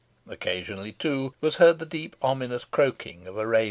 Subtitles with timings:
[0.27, 3.59] Occasionally, too, was heard the deep ominous croaking of a raven.